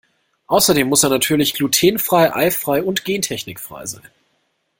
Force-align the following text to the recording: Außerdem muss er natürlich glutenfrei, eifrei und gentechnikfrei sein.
Außerdem 0.47 0.87
muss 0.89 1.03
er 1.03 1.09
natürlich 1.11 1.53
glutenfrei, 1.53 2.33
eifrei 2.35 2.81
und 2.81 3.05
gentechnikfrei 3.05 3.85
sein. 3.85 4.07